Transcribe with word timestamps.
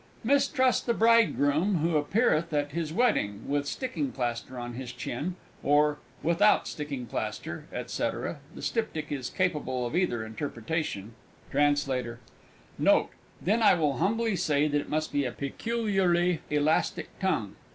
Mistrust 0.23 0.87
the 0.87 0.95
Bridegroom 0.95 1.75
who 1.75 1.95
appeareth 1.95 2.51
at 2.53 2.71
his 2.71 2.91
wedding 2.91 3.47
with 3.47 3.67
sticking 3.67 4.11
plaster 4.11 4.57
on 4.57 4.73
his 4.73 4.91
chin 4.91 5.35
[or 5.61 5.99
"without 6.23 6.67
sticking 6.67 7.05
plaster," 7.05 7.65
&c. 7.85 8.03
the 8.55 8.61
Styptic 8.61 9.11
is 9.11 9.29
capable 9.29 9.85
of 9.85 9.95
either 9.95 10.25
interpretation. 10.25 11.13
Trans.]. 11.51 11.87
Note. 12.79 13.11
Then 13.39 13.61
I 13.61 13.75
will 13.75 13.97
humbly 13.97 14.35
say 14.35 14.67
that 14.69 14.81
it 14.81 14.89
must 14.89 15.11
be 15.13 15.23
a 15.23 15.31
peculiarly 15.31 16.41
elastic 16.49 17.09
tongue. 17.19 17.55